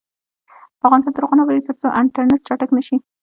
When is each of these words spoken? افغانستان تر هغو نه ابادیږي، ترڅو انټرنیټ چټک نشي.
افغانستان 0.87 1.13
تر 1.15 1.21
هغو 1.23 1.37
نه 1.37 1.43
ابادیږي، 1.43 1.67
ترڅو 1.67 1.87
انټرنیټ 1.99 2.41
چټک 2.47 2.69
نشي. 2.77 2.95